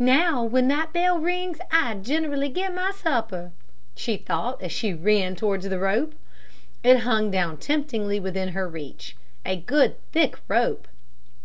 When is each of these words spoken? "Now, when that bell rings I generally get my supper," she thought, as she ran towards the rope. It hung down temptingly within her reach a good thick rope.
"Now, 0.00 0.42
when 0.42 0.66
that 0.66 0.92
bell 0.92 1.20
rings 1.20 1.58
I 1.70 1.94
generally 1.94 2.48
get 2.48 2.74
my 2.74 2.90
supper," 2.90 3.52
she 3.94 4.16
thought, 4.16 4.60
as 4.60 4.72
she 4.72 4.92
ran 4.92 5.36
towards 5.36 5.68
the 5.68 5.78
rope. 5.78 6.16
It 6.82 7.02
hung 7.06 7.30
down 7.30 7.56
temptingly 7.58 8.18
within 8.18 8.48
her 8.48 8.66
reach 8.68 9.16
a 9.46 9.54
good 9.54 9.94
thick 10.10 10.40
rope. 10.48 10.88